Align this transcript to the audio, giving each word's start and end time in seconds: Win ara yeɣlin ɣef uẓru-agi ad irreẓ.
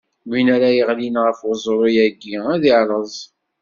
Win 0.29 0.47
ara 0.55 0.69
yeɣlin 0.77 1.15
ɣef 1.25 1.39
uẓru-agi 1.49 2.35
ad 2.53 2.63
irreẓ. 2.73 3.17